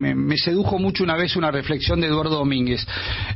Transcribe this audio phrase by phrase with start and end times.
[0.00, 2.86] me, sedujo mucho una vez una reflexión de Eduardo Domínguez.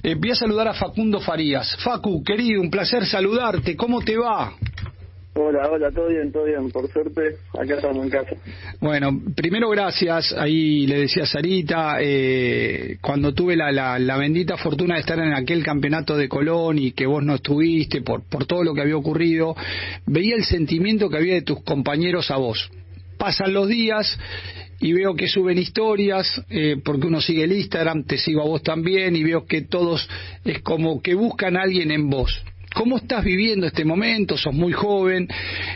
[0.02, 1.76] Eh, voy a saludar a Facundo Farías.
[1.84, 3.76] Facu, querido, un placer saludarte.
[3.76, 4.54] ¿Cómo te va?
[5.36, 6.70] Hola, hola, todo bien, todo bien.
[6.70, 8.36] Por suerte, acá estamos en casa.
[8.80, 10.32] Bueno, primero gracias.
[10.32, 15.34] Ahí le decía a Sarita, eh, cuando tuve la, la, bendita fortuna de estar en
[15.34, 18.96] aquel campeonato de Colón y que vos no estuviste por, por todo lo que había
[18.96, 19.56] ocurrido,
[20.06, 22.70] veía el sentimiento que había de tus compañeros a vos.
[23.18, 24.16] Pasan los días
[24.84, 28.62] y veo que suben historias, eh, porque uno sigue el Instagram, te sigo a vos
[28.62, 30.06] también, y veo que todos
[30.44, 32.44] es como que buscan a alguien en vos.
[32.74, 34.36] ¿Cómo estás viviendo este momento?
[34.36, 35.26] Sos muy joven,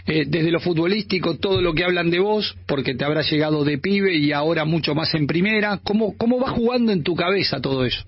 [0.07, 3.79] eh, desde lo futbolístico, todo lo que hablan de vos, porque te habrá llegado de
[3.79, 5.81] pibe y ahora mucho más en primera.
[5.83, 8.05] ¿Cómo, cómo va jugando en tu cabeza todo eso?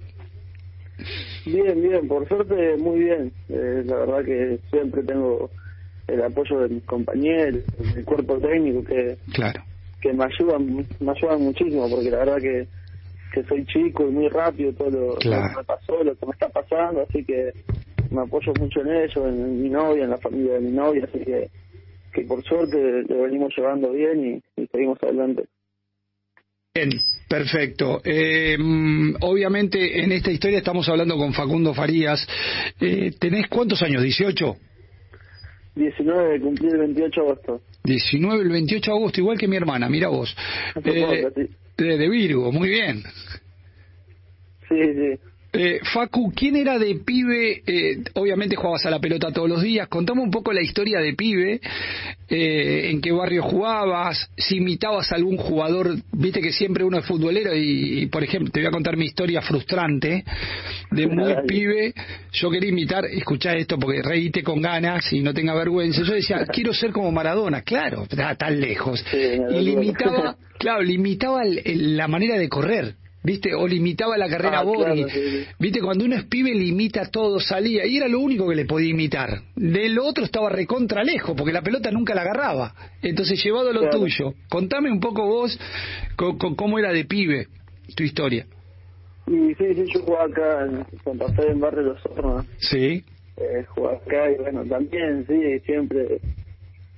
[1.47, 3.33] Bien, bien, por suerte muy bien.
[3.49, 5.51] Eh, la verdad que siempre tengo
[6.09, 7.63] el apoyo de mis compañeros,
[7.95, 9.63] del cuerpo técnico que, claro.
[10.01, 12.67] Que me ayudan, me ayudan muchísimo, porque la verdad que,
[13.33, 16.49] que soy chico y muy rápido todo lo, que me pasó, lo que me está
[16.49, 17.53] pasando, así que
[18.11, 21.25] me apoyo mucho en eso, en, mi novia, en la familia de mi novia, así
[21.25, 21.51] que,
[22.13, 25.45] que por suerte lo venimos llevando bien y, seguimos adelante.
[26.75, 26.91] Bien,
[27.29, 28.01] perfecto.
[28.05, 28.57] Eh,
[29.21, 32.27] obviamente en esta historia estamos hablando con Facundo Farías.
[32.81, 34.03] Eh, ¿Tenés cuántos años?
[34.03, 34.57] ¿18?
[35.75, 37.61] 19, cumplí el 28 de agosto.
[37.85, 40.37] 19, el 28 de agosto, igual que mi hermana, mira vos.
[40.85, 41.31] Eh,
[41.77, 43.03] de Virgo, muy bien.
[44.69, 45.30] Sí, sí.
[45.53, 47.63] Eh, Facu, ¿quién era de pibe?
[47.67, 49.89] Eh, obviamente jugabas a la pelota todos los días.
[49.89, 51.61] Contame un poco la historia de pibe.
[52.29, 54.31] Eh, ¿En qué barrio jugabas?
[54.37, 55.97] Si imitabas a algún jugador.
[56.13, 59.43] Viste que siempre uno es futbolero y, por ejemplo, te voy a contar mi historia
[59.43, 60.25] frustrante.
[60.93, 61.95] De muy pibe,
[62.33, 66.03] yo quería imitar, escuchá esto porque reíte con ganas y no tenga vergüenza.
[66.03, 67.63] Yo decía, quiero ser como Maradona.
[67.63, 69.05] Claro, está tan lejos.
[69.13, 73.55] y limitaba, claro, limitaba la manera de correr ¿Viste?
[73.55, 74.95] O limitaba la carrera ah,
[75.59, 75.81] ¿Viste?
[75.81, 77.85] Cuando uno es pibe, limita todo, salía.
[77.85, 79.43] Y era lo único que le podía imitar.
[79.55, 82.75] De lo otro estaba recontra lejos, porque la pelota nunca la agarraba.
[83.03, 85.59] Entonces, llevado a lo tuyo, contame un poco vos
[86.17, 87.49] cómo era de pibe
[87.95, 88.47] tu historia.
[89.27, 92.47] Y sí, sí, yo jugaba acá en Santa Fe, en Barrio Los Hornos.
[92.59, 93.05] Sí.
[93.37, 96.21] Eh, jugaba acá y bueno, también, sí, siempre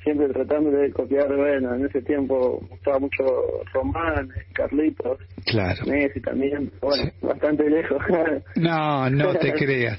[0.02, 3.24] siempre tratando de copiar, bueno, en ese tiempo gustaba mucho
[3.72, 5.86] Román, Carlitos, claro.
[5.86, 8.02] Messi también, bueno, bastante lejos.
[8.56, 9.98] no, no te creas.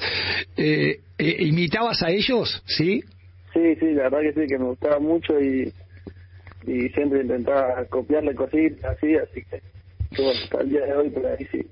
[0.58, 3.02] Eh, eh, ¿Imitabas a ellos, sí?
[3.54, 5.72] Sí, sí, la verdad que sí, que me gustaba mucho y,
[6.66, 9.62] y siempre intentaba copiarle cositas así, así que,
[10.18, 11.66] bueno, hasta el día de hoy por ahí sí,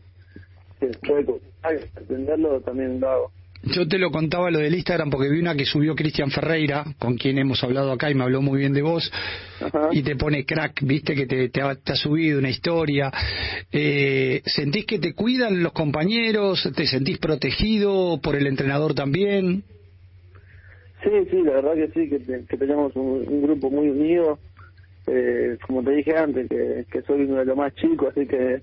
[1.97, 3.31] entenderlo también lo hago.
[3.63, 7.15] Yo te lo contaba lo del Instagram porque vi una que subió Cristian Ferreira, con
[7.15, 9.11] quien hemos hablado acá y me habló muy bien de vos,
[9.91, 13.11] y te pone crack, viste que te, te, ha, subido una historia.
[13.71, 16.67] Eh, ¿Sentís que te cuidan los compañeros?
[16.75, 19.63] ¿Te sentís protegido por el entrenador también?
[21.03, 24.39] Sí, sí, la verdad que sí, que, tenemos un, grupo muy unido.
[25.07, 28.61] Eh, como te dije antes, que, soy uno de los más chicos, así que,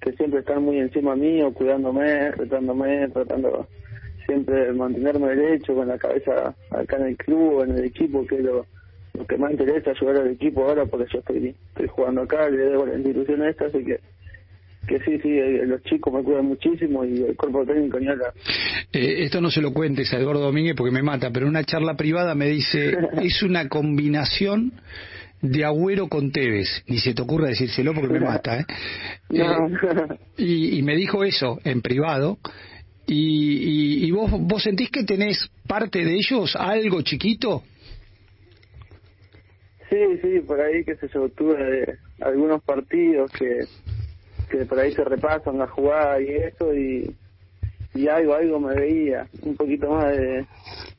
[0.00, 3.68] que siempre están muy encima mío, cuidándome, retándome, tratando
[4.26, 8.42] siempre mantenerme derecho, con la cabeza acá en el club, en el equipo, que es
[8.42, 8.66] lo,
[9.28, 12.86] que más interesa, ayudar al equipo ahora, porque yo estoy, estoy jugando acá, le debo
[12.86, 14.00] la institución esta, así que
[14.86, 18.32] que sí, sí, eh, los chicos me cuidan muchísimo y el cuerpo técnico ni habla.
[18.92, 21.64] Eh, esto no se lo cuentes a Eduardo Domínguez porque me mata, pero en una
[21.64, 24.72] charla privada me dice, es una combinación
[25.40, 26.84] de Agüero con Tevez.
[26.86, 28.66] Ni se te ocurra decírselo porque me mata, ¿eh?
[29.30, 29.46] eh
[30.36, 32.38] y, y me dijo eso en privado
[33.06, 37.62] y, y, vos, vos sentís que tenés parte de ellos, algo chiquito.
[39.90, 43.66] Sí, sí, por ahí, que se yo, tuve algunos partidos que,
[44.50, 47.14] que por ahí se repasan la jugada y eso, y,
[47.94, 50.46] y algo, algo me veía, un poquito más de,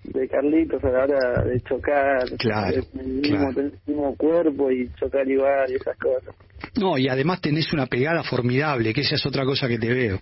[0.03, 5.75] de Carlitos a la hora de chocar, claro, el mismo, cuerpo y chocar igual y
[5.75, 6.35] esas cosas.
[6.79, 10.19] No, y además tenés una pegada formidable, que esa es otra cosa que te veo.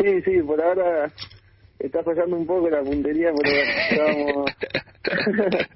[0.00, 1.12] Sí, sí, por ahora
[1.78, 3.56] está fallando un poco la puntería, pero
[3.90, 4.50] estamos...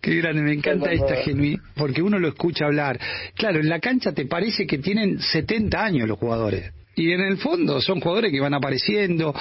[0.00, 2.98] Qué grande, me encanta esta genuina, porque uno lo escucha hablar.
[3.34, 6.70] Claro, en la cancha te parece que tienen 70 años los jugadores.
[6.94, 9.34] Y en el fondo son jugadores que van apareciendo.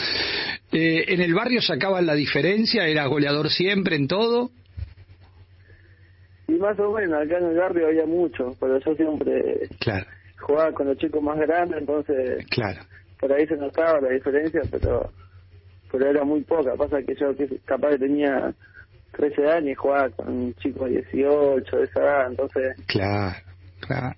[0.71, 4.49] Eh, en el barrio sacaban la diferencia, era goleador siempre en todo.
[6.47, 10.05] Y más o menos, acá en el barrio había mucho, pero yo siempre claro.
[10.39, 12.81] jugaba con los chicos más grandes, entonces claro
[13.27, 15.09] por ahí se notaba la diferencia, pero
[15.91, 16.75] pero era muy poca.
[16.75, 17.33] Pasa que yo
[17.65, 18.53] capaz que tenía
[19.13, 22.77] 13 años y jugaba con un chico de 18 de esa edad, entonces...
[22.85, 23.35] Claro,
[23.79, 24.15] claro.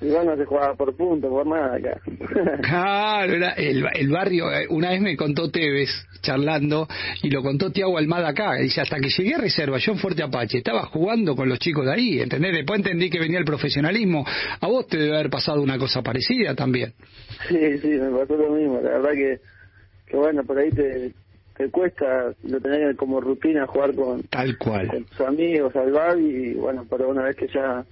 [0.00, 2.00] Igual no se jugaba por punto, por nada acá.
[2.62, 5.90] claro, era el, el, barrio, eh, una vez me contó Tevez
[6.20, 6.86] charlando
[7.22, 8.54] y lo contó Tiago Almada acá.
[8.54, 11.86] Dice, hasta que llegué a reserva, yo en Fuerte Apache, estaba jugando con los chicos
[11.86, 12.52] de ahí, ¿entendés?
[12.52, 14.24] Después entendí que venía el profesionalismo.
[14.60, 16.92] A vos te debe haber pasado una cosa parecida también.
[17.48, 18.80] Sí, sí, me pasó lo mismo.
[18.82, 19.40] La verdad que,
[20.06, 21.12] que bueno, por ahí te,
[21.56, 24.88] te cuesta, lo tenés como rutina jugar con, Tal cual.
[24.88, 27.84] con tus amigos al bar y bueno, pero una vez que ya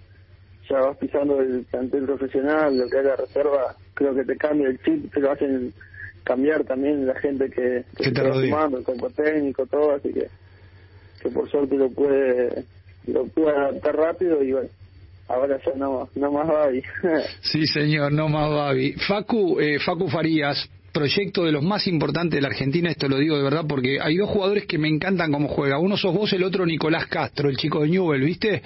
[0.69, 4.69] ya vas pisando el plantel profesional, lo que es la reserva, creo que te cambia
[4.69, 5.73] el chip, te lo hacen
[6.25, 10.29] cambiar también la gente que, que te está sumando, el cuerpo técnico, todo, así que,
[11.23, 12.65] que por suerte lo puede,
[13.07, 14.69] lo puede adaptar rápido y bueno,
[15.29, 16.83] ahora ya no, no más Babi.
[17.43, 18.95] sí señor, no más Babi.
[19.07, 23.37] Facu, eh, Facu Farías, proyecto de los más importantes de la Argentina, esto lo digo
[23.37, 25.79] de verdad porque hay dos jugadores que me encantan cómo juega.
[25.79, 28.63] Uno sos vos, el otro Nicolás Castro, el chico de Newell, ¿viste?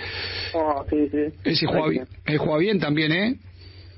[0.53, 1.25] Oh, sí, sí.
[1.43, 2.07] Ese juega bien,
[2.39, 3.35] juega bien también, ¿eh?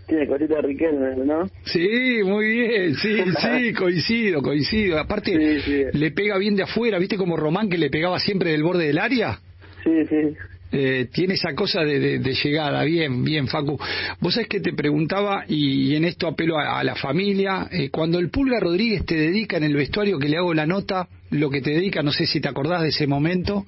[0.07, 1.49] Tiene cosita de Riquelme, ¿no?
[1.65, 4.99] Sí, muy bien, sí, sí, coincido, coincido.
[4.99, 8.87] Aparte, le pega bien de afuera, ¿viste como Román que le pegaba siempre del borde
[8.87, 9.41] del área?
[9.85, 10.37] Sí, sí.
[10.73, 13.79] Eh, tiene esa cosa de, llegada, bien, bien, Facu.
[14.21, 18.31] Vos sabés que te preguntaba, y, en esto apelo a, la familia, eh, cuando el
[18.31, 21.71] Pulga Rodríguez te dedica en el vestuario que le hago la nota, lo que te
[21.71, 23.65] dedica, no sé si te acordás de ese momento,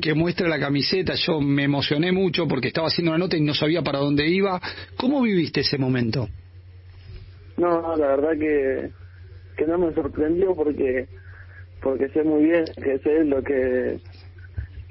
[0.00, 3.54] que muestra la camiseta, yo me emocioné mucho porque estaba haciendo una nota y no
[3.54, 4.60] sabía para dónde iba.
[4.96, 6.28] ¿Cómo viviste ese momento?
[7.56, 8.90] No, la verdad que,
[9.56, 11.06] que no me sorprendió porque
[11.80, 14.00] porque sé muy bien que sé lo que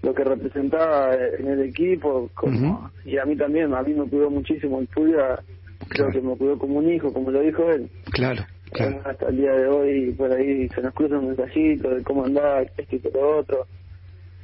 [0.07, 4.29] lo que representaba en el equipo como, y a mí también, a mí me cuidó
[4.29, 5.43] muchísimo el Pulga,
[5.89, 7.89] creo que me cuidó como un hijo, como lo dijo él.
[8.11, 8.45] Claro.
[8.71, 9.01] claro.
[9.03, 12.61] Hasta el día de hoy, por ahí se nos cruza un mensajito de cómo andaba,
[12.61, 13.67] esto y lo otro.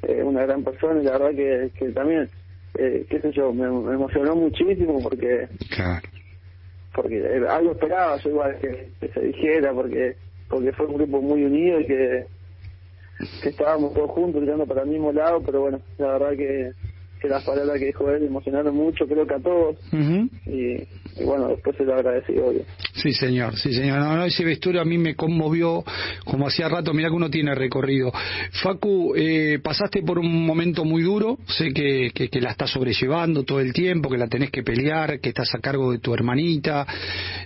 [0.01, 2.27] Eh, una gran persona y la verdad que, que también,
[2.77, 5.48] eh, qué sé yo, me, emocionó muchísimo porque...
[5.69, 6.06] Claro.
[6.94, 10.18] Porque eh, algo esperaba yo igual que, que se dijera, porque
[10.50, 12.25] porque fue un grupo muy unido y que
[13.42, 16.71] que estábamos todos juntos tirando para el mismo lado, pero bueno, la verdad que,
[17.23, 19.77] que las palabras que dijo él emocionaron mucho, creo que a todos.
[20.45, 22.65] y, bueno, después se lo agradecí, obvio.
[22.95, 23.99] Sí, señor, sí, señor.
[23.99, 25.85] No, no, ese vestuario a mí me conmovió
[26.25, 26.93] como hacía rato.
[26.93, 28.11] Mira que uno tiene recorrido.
[28.61, 31.37] Facu, eh, pasaste por un momento muy duro.
[31.47, 35.29] Sé que, que, la estás sobrellevando todo el tiempo, que la tenés que pelear, que
[35.29, 36.85] estás a cargo de tu hermanita.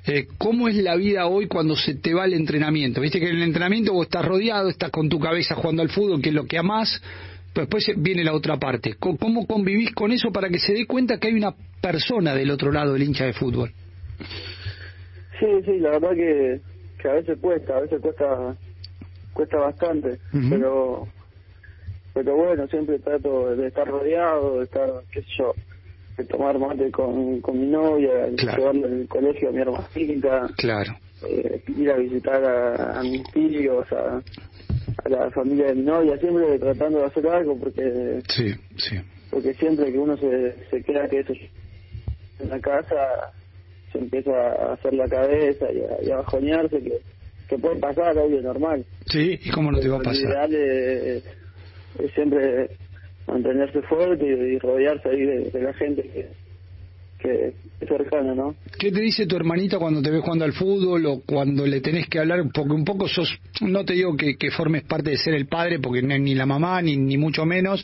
[0.08, 3.00] Eh, ¿Cómo es la vida hoy cuando se te va el entrenamiento?
[3.00, 6.20] Viste que en el entrenamiento vos estás rodeado, estás con tu cabeza jugando al fútbol,
[6.20, 7.00] que es lo que amás
[7.62, 8.96] después viene la otra parte.
[9.00, 12.72] ¿Cómo convivís con eso para que se dé cuenta que hay una persona del otro
[12.72, 13.72] lado del hincha de fútbol?
[15.40, 16.62] Sí, sí, la verdad que,
[17.02, 18.56] que a veces cuesta, a veces cuesta
[19.34, 20.18] cuesta bastante,
[20.50, 21.08] pero
[22.14, 25.54] pero bueno, siempre trato de estar rodeado, de estar, qué sé yo,
[26.18, 30.98] de tomar mate con, con mi novia, llevarle al colegio a mi hermanita, claro.
[31.28, 34.20] Eh, ir a visitar a, a mis tíos, a
[35.10, 38.98] la familia de mi novia, siempre tratando de hacer algo porque sí, sí.
[39.30, 41.34] porque siempre que uno se, se queda que eso
[42.40, 43.32] en la casa
[43.92, 47.00] se empieza a hacer la cabeza y a, bajonearse que,
[47.48, 48.86] que puede pasar, obvio, normal.
[49.06, 50.24] Sí, ¿y cómo no te va a pasar?
[50.24, 51.24] Lo ideal es,
[52.14, 52.70] siempre
[53.28, 56.28] mantenerse fuerte y, rodearse ahí de la gente que,
[57.20, 58.56] que es cercano, ¿no?
[58.78, 62.08] ¿Qué te dice tu hermanita cuando te ves jugando al fútbol o cuando le tenés
[62.08, 62.44] que hablar?
[62.54, 65.80] Porque un poco sos, no te digo que, que formes parte de ser el padre,
[65.80, 67.84] porque no es ni la mamá, ni, ni mucho menos,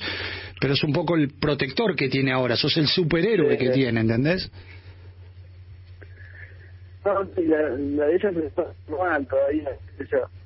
[0.59, 4.51] pero es un poco el protector que tiene ahora, sos el superhéroe que tiene, ¿entendés?
[7.05, 9.69] No, la, la de ella está mal todavía,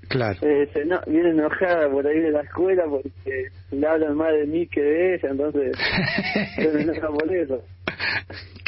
[0.08, 0.40] Claro.
[0.42, 4.46] Eh, se no, viene enojada por ahí de la escuela porque le hablan más de
[4.46, 5.78] mí que de ella, entonces
[6.56, 7.62] se enoja por eso.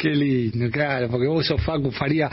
[0.00, 2.30] Qué lindo, claro, porque vos sos Facu Faría.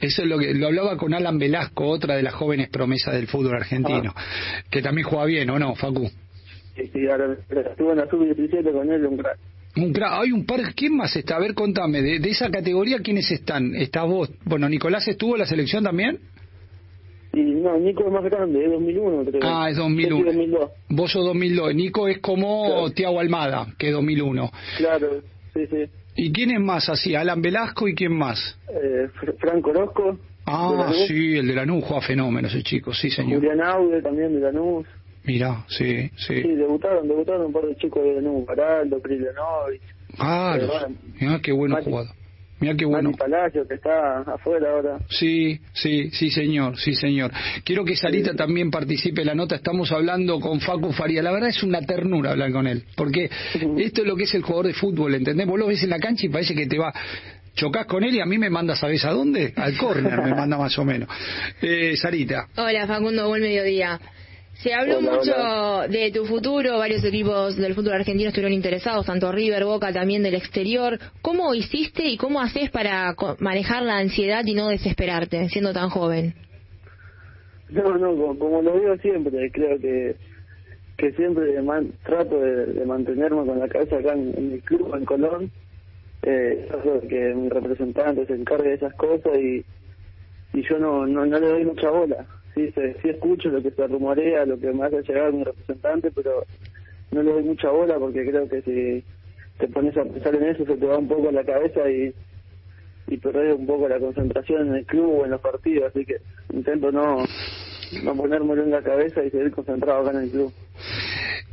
[0.00, 3.26] Eso es lo que lo hablaba con Alan Velasco, otra de las jóvenes promesas del
[3.26, 4.22] fútbol argentino, ah.
[4.70, 6.08] que también juega bien, ¿o no, Facu?
[6.76, 7.36] Sí, sí, ahora
[7.70, 9.36] estuvo en la sub-17 con él, un crack.
[9.76, 11.36] Un crack, hay un par, ¿quién más está?
[11.36, 13.74] A ver, contame, de, de esa categoría, ¿quiénes están?
[13.74, 14.30] ¿Estás vos?
[14.44, 16.20] Bueno, ¿Nicolás estuvo en la selección también?
[17.32, 19.40] Y no, Nico es más grande, es 2001 creo.
[19.42, 20.24] Ah, es 2001.
[20.24, 20.70] 2002.
[20.88, 21.74] Vos sos 2002.
[21.74, 24.50] Nico es como Tiago Almada, que es 2001.
[24.78, 25.20] Claro,
[25.52, 25.84] sí, sí.
[26.20, 27.14] ¿Y quién es más así?
[27.14, 28.58] ¿Alan Velasco y quién más?
[28.68, 29.08] Eh,
[29.38, 30.18] Franco Orozco.
[30.46, 33.38] Ah, sí, el de Lanús juega fenómeno ese chico, sí señor.
[33.38, 34.84] Julián Aude también de Lanús.
[35.22, 36.42] Mirá, sí, sí.
[36.42, 39.80] Sí, debutaron, debutaron un par de chicos de Lanús, Paraldo, Prilenovich.
[40.18, 40.58] Ah,
[41.20, 42.12] mirá qué bueno jugador.
[42.60, 43.12] Mira qué bueno.
[43.12, 44.98] Palacio, que está afuera ahora.
[45.08, 47.30] Sí, sí, sí, señor, sí, señor.
[47.64, 49.56] Quiero que Sarita también participe en la nota.
[49.56, 51.22] Estamos hablando con Facu Faría.
[51.22, 53.30] La verdad es una ternura hablar con él, porque
[53.78, 55.46] esto es lo que es el jugador de fútbol, ¿entendés?
[55.46, 56.92] Vos lo ves en la cancha y parece que te va
[57.54, 59.52] chocas con él y a mí me manda, ¿sabes a dónde?
[59.56, 61.08] Al córner me manda más o menos.
[61.60, 62.46] Eh, Sarita.
[62.56, 64.00] Hola Facundo, buen mediodía.
[64.58, 69.64] Se habló mucho de tu futuro, varios equipos del fútbol argentino estuvieron interesados, tanto River,
[69.64, 70.98] Boca, también del exterior.
[71.22, 76.34] ¿Cómo hiciste y cómo haces para manejar la ansiedad y no desesperarte siendo tan joven?
[77.70, 80.16] No, no, como, lo digo siempre, creo que
[80.96, 81.54] que siempre
[82.04, 85.52] trato de, mantenerme con la cabeza acá en, mi club, en Colón,
[86.22, 86.68] eh,
[87.08, 89.64] que mi representante se encargue de esas cosas y,
[90.54, 92.26] y yo no, no, no le doy mucha bola
[92.66, 96.44] sí, sí escucho lo que se rumorea, lo que me hace llegar mi representante, pero
[97.10, 99.04] no le doy mucha bola porque creo que si
[99.58, 102.14] te pones a pensar en eso se te va un poco la cabeza y
[103.10, 106.16] y perder un poco la concentración en el club o en los partidos, así que
[106.52, 107.24] intento no
[108.02, 110.52] no ponérmelo en la cabeza y seguir concentrado acá en el club.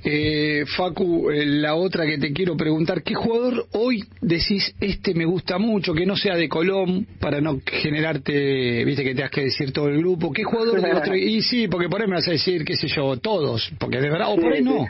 [0.08, 5.26] Eh, Facu, eh, la otra que te quiero preguntar, ¿qué jugador hoy decís este me
[5.26, 9.46] gusta mucho, que no sea de Colón, para no generarte, viste que te has que
[9.46, 10.32] decir todo el grupo?
[10.32, 11.16] ¿Qué jugador de otro?
[11.26, 14.12] Y sí, porque por ahí me vas a decir, qué sé yo, todos, porque de
[14.12, 14.88] verdad, o por ahí no,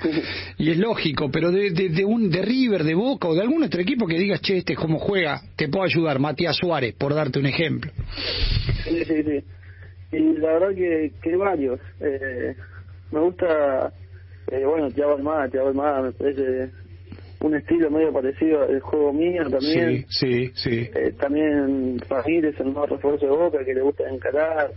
[0.58, 3.80] y es lógico, pero de, de, un de River, de Boca o de algún otro
[3.80, 7.40] equipo que digas, che, este es como juega, te puedo ayudar, Matías Suárez, por darte
[7.40, 7.90] un ejemplo.
[8.84, 9.44] Sí, sí, sí.
[10.12, 11.80] Y la verdad que, que varios.
[12.02, 12.54] Eh,
[13.12, 13.94] me gusta
[14.52, 16.72] eh, bueno, Thiago Almada, Thiago Almada me parece
[17.42, 20.06] un estilo medio parecido al juego mío también.
[20.10, 20.90] Sí, sí, sí.
[20.96, 24.72] Eh, también Ramírez, el nuevo refuerzo de Boca, que le gusta encarar.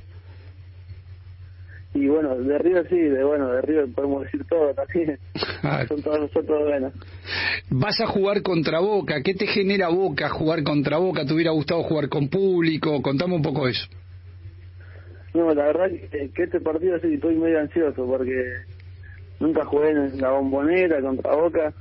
[1.94, 5.18] Y bueno, de River sí, de bueno, de River podemos decir todo también.
[5.60, 5.84] Ah.
[5.88, 6.92] Son todos nosotros buenos.
[7.68, 11.26] Vas a jugar contra Boca, ¿qué te genera Boca jugar contra Boca?
[11.26, 13.02] ¿Te hubiera gustado jugar con público?
[13.02, 13.88] Contame un poco eso.
[15.34, 18.34] No, la verdad que, que este partido sí estoy medio ansioso porque
[19.40, 21.73] nunca jugué en la bombonera contra Boca,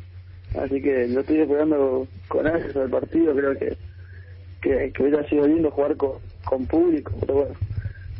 [0.56, 3.78] así que lo estoy esperando con ansias al partido, creo que,
[4.62, 6.14] que, que hubiera sido lindo jugar con,
[6.46, 7.56] con público, pero bueno,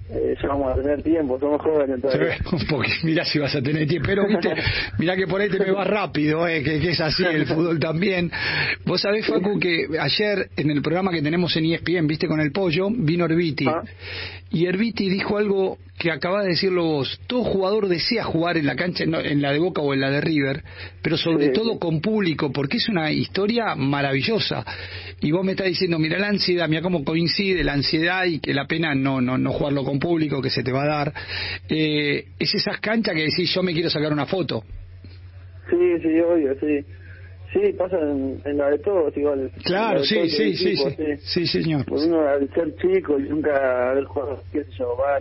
[0.10, 2.38] eh, ya vamos a tener tiempo, somos jóvenes todavía.
[2.70, 4.54] Porque mira si vas a tener tiempo, pero viste,
[5.00, 7.80] mira que por ahí te me va rápido, eh, que, que, es así el fútbol
[7.80, 8.32] también.
[8.86, 12.52] Vos sabés, Facu, que ayer en el programa que tenemos en ESPN, viste, con el
[12.52, 13.68] pollo, vino Herbiti.
[13.68, 13.82] Ah.
[14.50, 17.20] Y Herbiti dijo algo que acaba de decirlo vos.
[17.28, 20.22] Todo jugador desea jugar en la cancha, en la de Boca o en la de
[20.22, 20.64] River,
[21.02, 24.64] pero sobre todo con público, porque es una historia maravillosa.
[25.22, 28.54] Y vos me estás diciendo, mira la ansiedad, mira cómo coincide la ansiedad y que
[28.54, 31.14] la pena no, no, no jugarlo con público que se te va a dar.
[31.70, 34.64] Eh, es esas canchas que decís, yo me quiero sacar una foto.
[35.70, 36.86] Sí, sí, obvio, sí.
[37.54, 39.50] Sí, pasa en, la de todos igual.
[39.64, 41.86] Claro, sí, sí, sí, sí, sí, señor.
[41.86, 45.18] Por uno al ser chico y nunca haber jugado, qué sé yo, va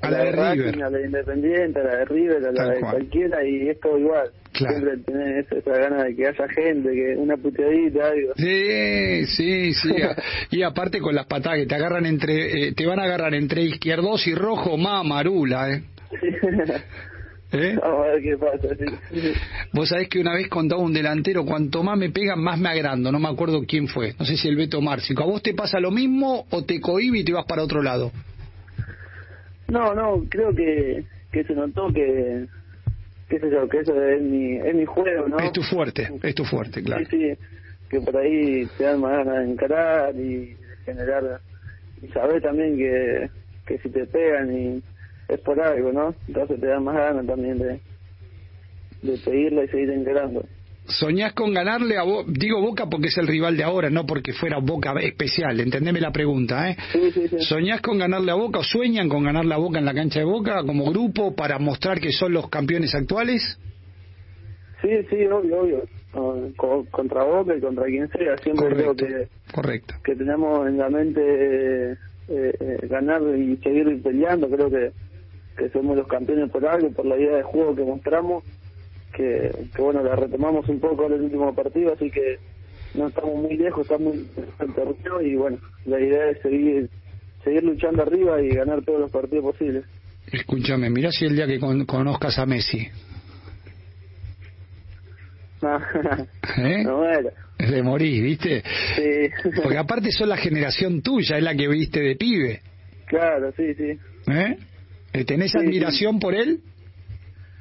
[0.00, 0.82] a la de, a, la, de, River.
[0.82, 3.98] a la de Independiente, a la de River, a la de cualquiera y es todo
[3.98, 4.30] igual.
[4.52, 8.32] Siempre tenés esa, gana de que haya gente, que una puteadita, algo.
[8.36, 9.94] Sí, sí, sí.
[10.50, 13.62] y aparte con las patadas que te agarran entre, eh, te van a agarrar entre
[13.62, 15.82] izquierdos y rojo, más marula, ¿eh?
[17.52, 17.76] ¿Eh?
[17.82, 18.68] Vamos a ver qué pasa.
[19.72, 23.10] Vos sabés que una vez contaba un delantero, cuanto más me pegan, más me agrando.
[23.10, 24.14] No me acuerdo quién fue.
[24.18, 25.24] No sé si el Beto Márcico.
[25.24, 28.12] ¿A vos te pasa lo mismo o te cohibe y te vas para otro lado?
[29.70, 32.46] No, no, creo que, que se notó que,
[33.28, 35.38] qué sé yo, que eso es mi, es mi juego, ¿no?
[35.38, 37.04] Es tu fuerte, es tu fuerte, claro.
[37.06, 37.38] Sí, sí,
[37.88, 41.40] que por ahí te dan más ganas de encarar y generar,
[42.02, 43.30] y saber también que,
[43.66, 44.82] que si te pegan y
[45.28, 46.14] es por algo, ¿no?
[46.26, 47.80] Entonces te da más ganas también de,
[49.02, 50.44] de seguirla y seguir encarando.
[50.86, 52.30] ¿Soñás con ganarle a Boca?
[52.32, 56.10] Digo Boca porque es el rival de ahora, no porque fuera Boca especial, entendeme la
[56.10, 56.76] pregunta, ¿eh?
[56.92, 57.38] Sí, sí, sí.
[57.40, 60.24] ¿Soñás con ganarle a Boca o sueñan con ganarle a Boca en la cancha de
[60.24, 63.58] Boca como grupo para mostrar que son los campeones actuales?
[64.82, 65.82] Sí, sí, obvio, obvio.
[66.90, 69.94] contra Boca y contra quien sea, siempre creo que, correcto.
[70.02, 71.96] que tenemos en la mente eh,
[72.28, 74.92] eh, ganar y seguir peleando, creo que
[75.60, 78.44] que somos los campeones por algo, por la idea de juego que mostramos,
[79.12, 82.38] que, que bueno, la retomamos un poco en el último partido, así que
[82.94, 86.88] no estamos muy lejos, estamos en terreno y bueno, la idea es seguir
[87.44, 89.84] seguir luchando arriba y ganar todos los partidos posibles.
[90.30, 92.88] Escúchame, mira si el día que conozcas a Messi.
[96.58, 96.84] ¿Eh?
[96.84, 97.30] No, bueno.
[97.58, 98.62] De morir, ¿viste?
[98.96, 99.50] Sí.
[99.62, 102.62] Porque aparte son la generación tuya, es la que viste de pibe.
[103.06, 103.98] Claro, sí, sí.
[104.30, 104.56] ¿Eh?
[105.12, 106.60] ¿Eh, ¿Tenés admiración por él?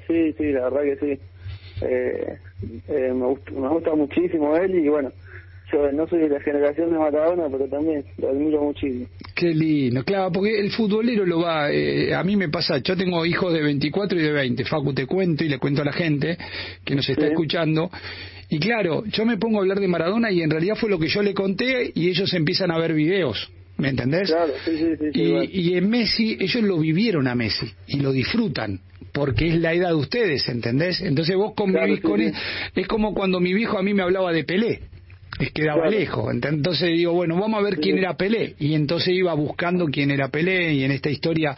[0.07, 1.21] Sí, sí, la verdad que sí.
[1.81, 2.37] Eh,
[2.87, 5.11] eh, me, gusta, me gusta muchísimo él y bueno,
[5.71, 9.07] yo no soy de la generación de Maradona, pero también lo admiro muchísimo.
[9.35, 13.53] Qué lindo, claro, porque el futbolero lo va, a mí me pasa, yo tengo hijos
[13.53, 16.37] de 24 y de 20, Facu te cuento y le cuento a la gente
[16.83, 17.89] que nos está escuchando,
[18.49, 21.07] Y claro, yo me pongo a hablar de Maradona y en realidad fue lo que
[21.07, 23.49] yo le conté y ellos empiezan a ver videos.
[23.77, 24.29] ¿Me entendés?
[24.29, 28.11] Claro, sí, sí, sí, y, y en Messi, ellos lo vivieron a Messi y lo
[28.11, 28.81] disfrutan
[29.13, 31.01] porque es la edad de ustedes, ¿entendés?
[31.01, 32.33] Entonces vos convivís con él.
[32.75, 34.81] Es como cuando mi viejo a mí me hablaba de Pelé
[35.39, 36.33] es quedaba lejos.
[36.33, 38.55] Entonces digo, bueno, vamos a ver quién era Pelé.
[38.59, 41.55] Y entonces iba buscando quién era Pelé y en esta historia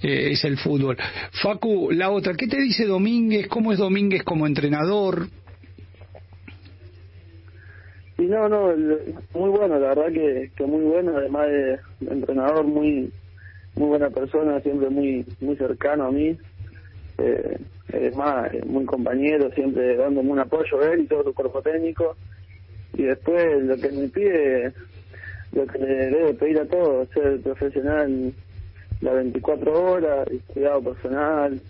[0.00, 0.96] eh, es el fútbol.
[1.42, 3.48] Facu, la otra, ¿qué te dice Domínguez?
[3.48, 5.26] ¿Cómo es Domínguez como entrenador?
[8.18, 8.68] Y no, no,
[9.34, 11.78] muy bueno, la verdad que, que muy bueno, además de
[12.10, 13.12] entrenador, muy
[13.74, 16.38] muy buena persona, siempre muy muy cercano a mí.
[17.18, 17.58] Eh,
[17.92, 22.16] es más, muy compañero, siempre dándome un apoyo a él y todo su cuerpo técnico
[22.94, 24.72] y después lo que me pide,
[25.52, 28.32] lo que le debe pedir a todos, ser profesional
[29.00, 31.60] las 24 horas, y cuidado personal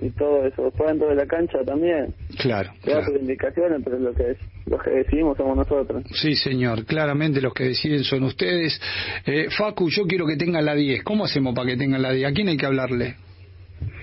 [0.00, 0.64] y todo eso.
[0.64, 2.14] Después dentro de la cancha también.
[2.38, 2.70] Claro.
[2.82, 6.04] Te sus indicaciones, pero lo que, los que decidimos somos nosotros.
[6.12, 6.84] Sí, señor.
[6.84, 8.80] Claramente los que deciden son ustedes.
[9.26, 11.02] Eh, Facu, yo quiero que tengan la 10.
[11.02, 12.30] ¿Cómo hacemos para que tengan la 10?
[12.30, 13.16] ¿A quién hay que hablarle?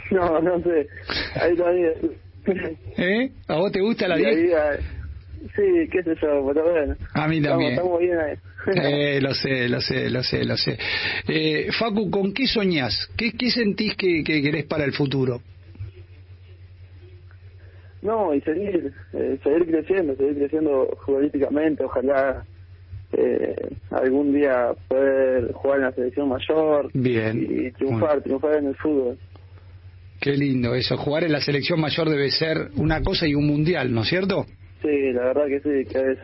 [0.12, 0.88] No, no sé.
[1.42, 1.90] Ahí todavía.
[2.98, 3.30] ¿Eh?
[3.48, 4.38] ¿A vos te gusta la 10?
[5.56, 6.96] Sí, qué sé yo, pero bueno.
[7.14, 7.72] A mí también.
[7.74, 8.36] Estamos, bien ahí.
[8.76, 10.78] eh, lo sé, lo sé, lo sé, lo sé.
[11.28, 13.10] Eh, Facu, ¿con qué soñás?
[13.18, 15.42] ¿Qué, qué sentís que, que querés para el futuro?
[18.02, 22.46] No, y seguir, eh, seguir creciendo, seguir creciendo futbolísticamente, ojalá
[23.14, 23.56] eh,
[23.92, 27.38] algún día poder jugar en la selección mayor Bien.
[27.50, 29.18] y triunfar, triunfar en el fútbol.
[30.20, 33.94] Qué lindo eso, jugar en la selección mayor debe ser una cosa y un mundial,
[33.94, 34.46] ¿no es cierto?
[34.82, 36.18] Sí, la verdad que sí, que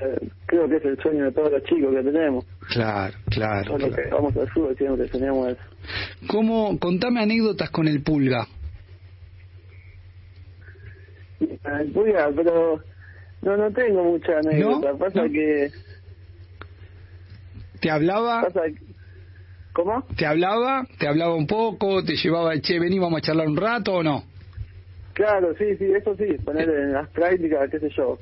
[0.46, 2.46] creo que es el sueño de todos los chicos que tenemos.
[2.70, 3.78] Claro, claro.
[4.12, 5.62] vamos al fútbol siempre soñamos eso.
[6.28, 8.48] ¿Cómo, contame anécdotas con el Pulga?
[11.40, 12.80] El Pulga, pero
[13.42, 14.94] no, no tengo mucha anécdota.
[14.98, 15.70] Pasa que...
[17.82, 18.48] ¿Te hablaba?
[19.74, 20.06] ¿Cómo?
[20.16, 20.86] ¿Te hablaba?
[21.00, 22.04] ¿Te hablaba un poco?
[22.04, 24.24] ¿Te llevaba, che, vení, vamos a charlar un rato o no?
[25.14, 28.18] Claro, sí, sí, eso sí, poner en las prácticas, qué sé yo,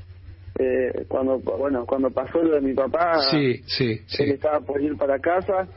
[0.60, 4.97] eh, cuando bueno cuando pasó lo de mi papá sí sí sí estaba por ir
[4.97, 5.67] para casa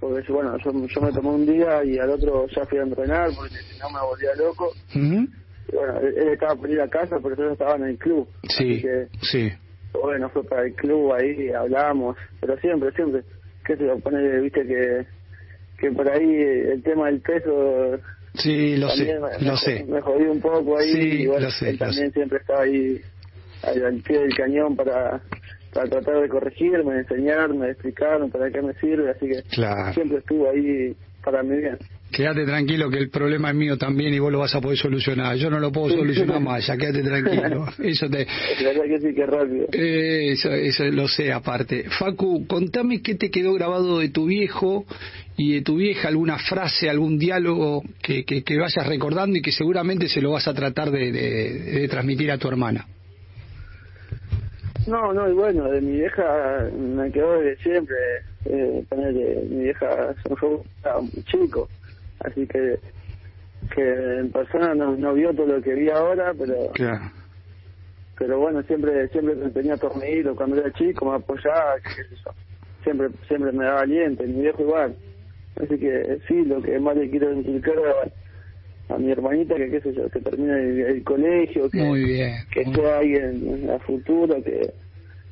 [0.00, 3.30] porque bueno yo, yo me tomé un día y al otro ya fui a entrenar
[3.36, 7.40] porque si no me volvía loco y bueno él, estaba por ir a casa porque
[7.40, 8.82] yo estaba en el club sí
[9.22, 9.52] sí
[9.92, 13.22] bueno fue para el club ahí hablamos pero siempre siempre
[13.68, 15.06] qué se lo pone viste que
[15.78, 18.00] que por ahí el tema del peso
[18.34, 19.84] Sí, lo sé, me, lo sé.
[19.88, 20.92] Me jodí un poco ahí.
[20.92, 23.00] Sí, y bueno, lo sé, él también siempre estaba ahí
[23.64, 25.20] al pie del cañón para,
[25.72, 29.42] para tratar de corregirme, enseñarme, explicarme para qué me sirve, así que
[29.92, 31.78] siempre estuvo ahí para mi bien.
[32.10, 35.36] Quédate tranquilo que el problema es mío también y vos lo vas a poder solucionar.
[35.36, 37.66] Yo no lo puedo solucionar más, ya quédate tranquilo.
[37.78, 38.26] Eso te...
[38.26, 39.66] que sí, que rápido.
[39.72, 41.84] Eh, eso, eso lo sé aparte.
[41.90, 44.86] Facu, contame qué te quedó grabado de tu viejo
[45.36, 49.52] y de tu vieja, alguna frase, algún diálogo que, que, que vayas recordando y que
[49.52, 52.86] seguramente se lo vas a tratar de, de transmitir a tu hermana.
[54.88, 57.96] No, no, y bueno, de mi vieja me quedó de siempre.
[58.46, 58.82] Eh,
[59.50, 61.68] mi vieja fue un chico,
[62.20, 62.78] así que
[63.74, 63.82] que
[64.20, 67.10] en persona no, no vio todo lo que vi ahora, pero claro.
[68.16, 72.30] pero bueno, siempre siempre tenía tornillo cuando era chico, me apoyaba, qué sé yo.
[72.82, 74.96] siempre siempre me daba aliento, mi viejo igual.
[75.56, 77.74] Así que sí, lo que más le quiero inculcar
[78.88, 80.54] a mi hermanita que qué sé yo que termine
[80.88, 84.72] el, colegio que que esté ahí en, la futura que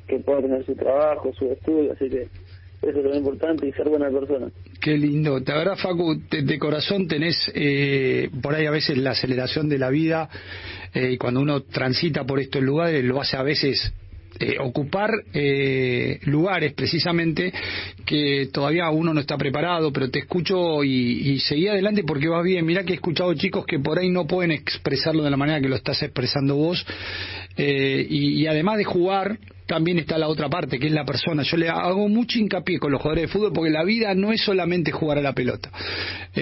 [0.07, 2.27] que pueda tener su trabajo su estudio así que
[2.81, 4.47] eso es lo importante y ser buena persona.
[4.79, 5.39] Qué lindo.
[5.39, 9.89] De verdad, Facu, de, corazón tenés eh, por ahí a veces la aceleración de la
[9.89, 10.29] vida
[10.93, 13.93] eh, y cuando uno transita por estos lugares lo hace a veces
[14.39, 17.51] eh, ocupar eh, lugares precisamente
[18.05, 22.43] que todavía uno no está preparado, pero te escucho y, y seguí adelante porque vas
[22.43, 22.63] bien.
[22.63, 25.69] Mira que he escuchado chicos que por ahí no pueden expresarlo de la manera que
[25.69, 26.85] lo estás expresando vos.
[27.57, 31.43] Eh, y, además de jugar, también está la otra parte, que es la persona.
[31.43, 34.41] Yo le hago mucho hincapié con los jugadores de fútbol porque la vida no es
[34.41, 35.69] solamente jugar a la pelota,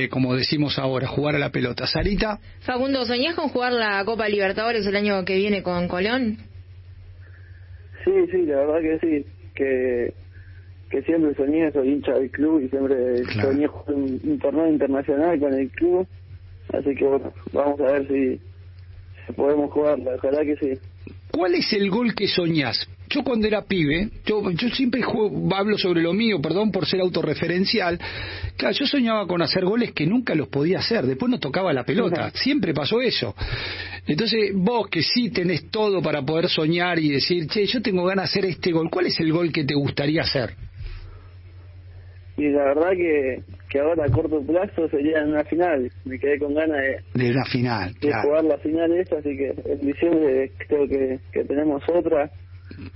[0.09, 1.87] como decimos ahora, jugar a la pelota.
[1.87, 2.39] Sarita.
[2.59, 6.37] Facundo, ¿soñás con jugar la Copa Libertadores el año que viene con Colón?
[8.05, 10.13] Sí, sí, la verdad que sí, que,
[10.91, 15.53] que siempre soñé, soy hincha del club y siempre soñé un, un, torneo internacional con
[15.53, 16.07] el club,
[16.71, 18.39] así que bueno, vamos a ver si,
[19.25, 20.79] si podemos jugar, la verdad que sí.
[21.31, 22.87] ¿Cuál es el gol que soñás?
[23.15, 25.01] Yo cuando era pibe, yo, yo siempre
[25.55, 27.97] hablo sobre lo mío, perdón por ser autorreferencial,
[28.57, 31.85] claro, yo soñaba con hacer goles que nunca los podía hacer, después no tocaba la
[31.85, 33.33] pelota, siempre pasó eso.
[34.07, 38.25] Entonces, vos que sí tenés todo para poder soñar y decir, che, yo tengo ganas
[38.33, 40.51] de hacer este gol, ¿cuál es el gol que te gustaría hacer?
[42.37, 45.89] Y la verdad que, que ahora a corto plazo sería en una final.
[46.03, 49.53] Me quedé con ganas de, de una final, de jugar la final esa, así que
[49.65, 52.29] en diciembre creo que, que tenemos otra.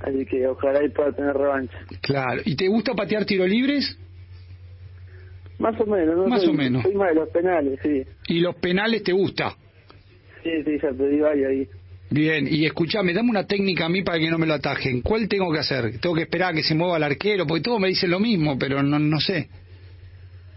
[0.02, 1.78] Así que ojalá y pueda tener revancha.
[2.02, 2.42] Claro.
[2.46, 3.98] ¿Y te gusta patear tiro libres?
[5.60, 6.28] Más o menos, ¿no?
[6.28, 6.84] Más o menos.
[6.84, 8.04] Soy más de los penales, sí.
[8.28, 9.56] ¿Y los penales te gusta?
[10.44, 11.68] Sí, sí, ya te di varios ahí.
[12.12, 15.02] Bien, y escúchame, dame una técnica a mí para que no me lo atajen.
[15.02, 16.00] ¿Cuál tengo que hacer?
[16.00, 17.46] ¿Tengo que esperar a que se mueva el arquero?
[17.46, 19.50] Porque todos me dicen lo mismo, pero no, no sé.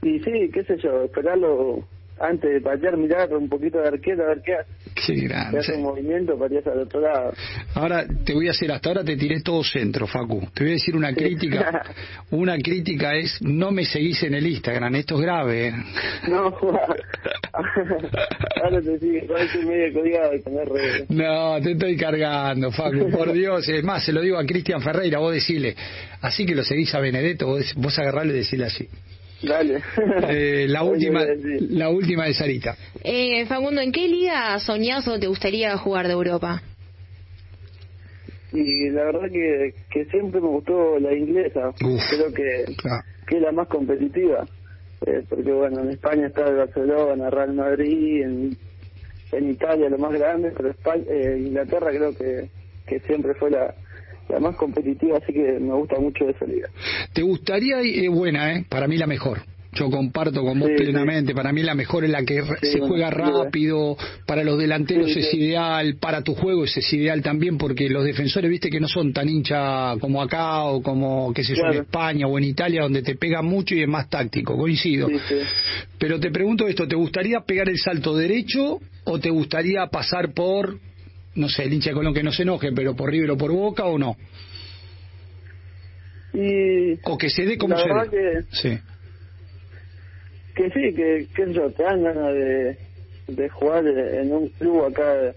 [0.03, 1.87] Y sí, qué sé yo, esperarlo
[2.23, 4.71] antes de patear, mirar un poquito de arquero a ver qué hace.
[4.95, 5.59] Qué grande.
[5.59, 7.33] hace un movimiento, pateas al otro lado.
[7.75, 10.41] Ahora te voy a hacer, hasta ahora te tiré todo centro, Facu.
[10.55, 11.83] Te voy a decir una crítica.
[12.31, 15.69] una crítica es, no me seguís en el Instagram, esto es grave.
[15.69, 15.73] ¿eh?
[16.29, 16.47] No,
[17.53, 21.07] ahora te sigue, estoy medio colgado R.
[21.09, 23.69] No, te estoy cargando, Facu, por Dios.
[23.69, 25.75] Es más, se lo digo a Cristian Ferreira, vos decirle,
[26.21, 28.89] así que lo seguís a Benedetto, vos, vos agarrarle y decirle así.
[29.43, 29.83] Dale.
[30.29, 31.25] Eh, la última
[31.71, 32.77] la última de Sarita.
[33.03, 36.63] Eh, Facundo, ¿en qué liga soñás o te gustaría jugar de Europa?
[38.53, 41.73] Y la verdad que, que siempre me gustó la inglesa.
[41.79, 42.65] Creo que,
[43.27, 44.47] que es la más competitiva.
[45.07, 48.57] Eh, porque bueno, en España está el Barcelona, Real Madrid, en,
[49.33, 52.49] en Italia lo más grande, pero España, eh, Inglaterra creo que,
[52.87, 53.75] que siempre fue la,
[54.29, 56.69] la más competitiva, así que me gusta mucho esa liga.
[57.13, 58.65] ¿Te gustaría, es buena, eh?
[58.69, 59.43] para mí la mejor?
[59.75, 61.35] Yo comparto con vos plenamente.
[61.35, 63.97] Para mí la mejor es la que se juega rápido.
[64.27, 65.97] Para los delanteros es ideal.
[65.99, 69.97] Para tu juego es ideal también porque los defensores, viste que no son tan hincha
[69.99, 73.41] como acá o como, qué sé yo, en España o en Italia donde te pega
[73.41, 74.59] mucho y es más táctico.
[74.59, 75.09] Coincido.
[75.99, 80.79] Pero te pregunto esto, ¿te gustaría pegar el salto derecho o te gustaría pasar por
[81.35, 83.53] no sé, el hincha de Colón que no se enoje, pero por River o por
[83.53, 84.17] Boca o no?
[86.35, 88.11] Y o que se dé como se dé.
[88.11, 88.79] Que, sí.
[90.55, 92.77] Que sí, que, que yo, te dan ganas de,
[93.29, 95.35] de jugar en un club acá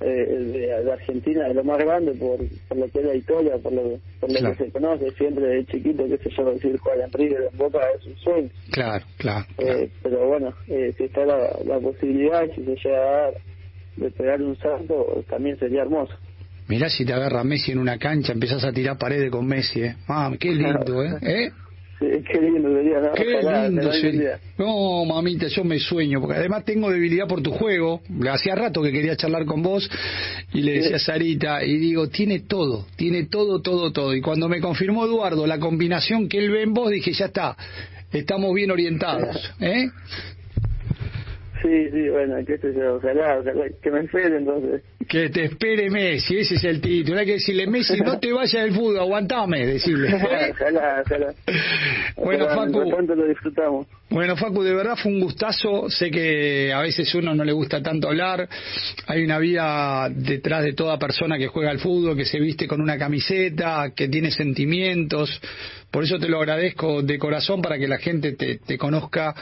[0.00, 3.72] eh, de, Argentina, de lo más grande, por, por lo que es la historia, por
[3.72, 7.12] lo, por lo que se conoce, siempre de chiquito, qué sé yo, decir jugar en
[7.12, 8.50] River, en Boca, es un sueño.
[8.72, 9.46] Claro, claro.
[9.58, 13.34] Eh, pero bueno, eh, si está la, la posibilidad, si se llega a dar
[13.96, 16.14] de pegar un salto también sería hermoso.
[16.68, 19.96] Mirá si te agarra Messi en una cancha, empezás a tirar paredes con Messi, ¿eh?
[20.08, 21.18] Ah, qué lindo, ¿eh?
[21.22, 21.50] ¿Eh?
[21.98, 23.12] Sí, qué lindo sería, ¿no?
[23.12, 24.40] Qué lindo sería.
[24.58, 28.00] No, mamita, yo me sueño, porque además tengo debilidad por tu juego.
[28.28, 29.88] Hacía rato que quería charlar con vos
[30.52, 34.14] y le decía a Sarita, y digo, tiene todo, tiene todo, todo, todo.
[34.14, 37.56] Y cuando me confirmó Eduardo la combinación que él ve en vos, dije, ya está,
[38.12, 39.88] estamos bien orientados, ¿eh?
[41.62, 44.82] Sí, sí, bueno, qué sé yo, ojalá, ojalá que me espere entonces.
[45.08, 47.20] Que te espere Messi, ese es el título.
[47.20, 50.12] Hay que decirle, Messi, no te vayas del fútbol, aguantame, decirle.
[50.50, 51.34] ojalá, ojalá.
[52.16, 53.14] Bueno, Facu.
[53.14, 53.86] lo disfrutamos.
[54.12, 55.88] Bueno, Facu, de verdad fue un gustazo.
[55.88, 58.46] Sé que a veces uno no le gusta tanto hablar.
[59.06, 62.82] Hay una vida detrás de toda persona que juega al fútbol, que se viste con
[62.82, 65.40] una camiseta, que tiene sentimientos.
[65.90, 69.34] Por eso te lo agradezco de corazón para que la gente te, conozca.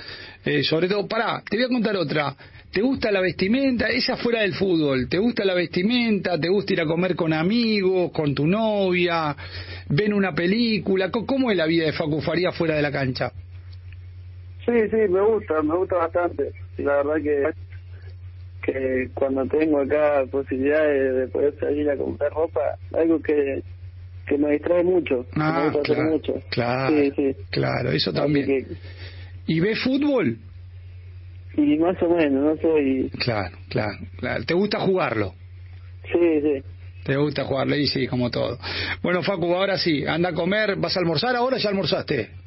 [0.44, 2.36] Eh, sobre todo, pará, te voy a contar otra.
[2.70, 3.88] ¿Te gusta la vestimenta?
[3.88, 5.08] Esa fuera del fútbol.
[5.08, 6.38] ¿Te gusta la vestimenta?
[6.38, 9.36] ¿Te gusta ir a comer con amigos, con tu novia?
[9.88, 11.10] ¿Ven una película?
[11.10, 13.32] ¿Cómo es la vida de Facu Faría fuera de la cancha?
[14.70, 16.52] Sí, sí, me gusta, me gusta bastante.
[16.78, 17.70] La verdad que
[18.62, 22.60] que cuando tengo acá posibilidades de poder salir a comprar ropa,
[22.92, 23.62] algo que
[24.26, 25.26] que me distrae mucho.
[25.34, 26.34] Ah, claro, mucho.
[26.50, 27.36] Claro, sí, sí.
[27.50, 28.66] claro, eso también.
[29.46, 30.38] ¿Y ves fútbol?
[31.56, 33.10] Y más o menos, no soy...
[33.18, 34.44] Claro, claro, claro.
[34.44, 35.34] ¿Te gusta jugarlo?
[36.12, 36.62] Sí, sí.
[37.04, 38.56] Te gusta jugarlo y sí, como todo.
[39.02, 42.39] Bueno, Facu, ahora sí, anda a comer, ¿vas a almorzar ahora ya almorzaste?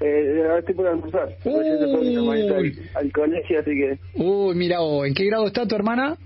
[0.00, 1.28] Eh, ahora estoy por almorzar.
[1.44, 2.74] Uy.
[2.94, 3.98] Al, colegio, así que...
[4.14, 6.16] Uy, mira, ¿en qué grado está tu hermana?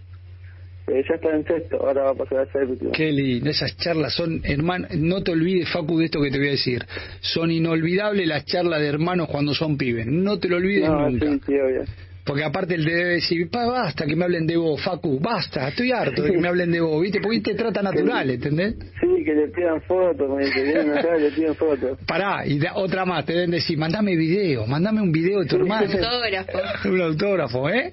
[0.86, 2.92] Eh, ya está en sexto, ahora va a pasar a séptimo.
[2.92, 6.48] Qué lindo, esas charlas son, hermano, no te olvides, Facu, de esto que te voy
[6.48, 6.84] a decir.
[7.20, 10.06] Son inolvidables las charlas de hermanos cuando son pibes.
[10.06, 11.26] No te lo olvides nunca.
[11.26, 11.84] Sí, sí, obvio.
[12.24, 15.92] Porque aparte él debe decir, pa, basta que me hablen de vos, Facu, basta, estoy
[15.92, 17.20] harto de que me hablen de vos, ¿viste?
[17.20, 18.76] Porque te trata natural, ¿entendés?
[18.98, 21.98] Sí, que le pidan fotos, me vienen acá le piden fotos.
[22.06, 25.86] Pará, y otra más, te deben decir, mandame video, mandame un video de tu hermano.
[25.86, 26.58] Un autógrafo.
[26.88, 27.92] un autógrafo, ¿eh?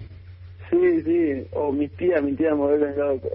[0.70, 3.30] Sí, sí, o mis tías, mi tía me vuelven loco.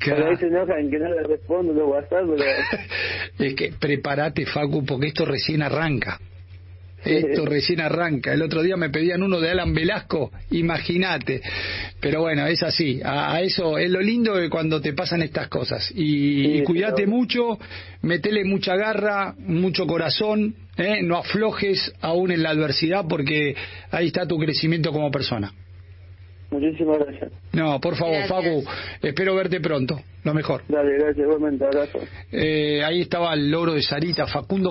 [0.00, 0.30] Claro.
[0.30, 2.44] ahí se enojan que no le respondo los WhatsApp, pero...
[3.38, 6.18] es que prepárate, Facu, porque esto recién arranca.
[7.04, 8.32] Esto recién arranca.
[8.32, 11.40] El otro día me pedían uno de Alan Velasco, imagínate.
[12.00, 13.00] Pero bueno, es así.
[13.04, 15.92] A, eso es lo lindo de cuando te pasan estas cosas.
[15.94, 17.58] Y, cuídate mucho,
[18.02, 21.02] metele mucha garra, mucho corazón, ¿eh?
[21.02, 23.54] no aflojes aún en la adversidad porque
[23.90, 25.52] ahí está tu crecimiento como persona.
[26.54, 27.32] Muchísimas gracias.
[27.52, 28.64] No, por favor, Facu,
[29.02, 30.00] espero verte pronto.
[30.22, 30.62] Lo mejor.
[30.68, 31.98] Dale, gracias, igualmente, abrazo.
[32.30, 34.62] Eh, ahí estaba el logro de Sarita, Facundo